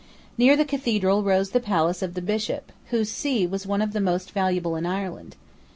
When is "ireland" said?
4.87-5.35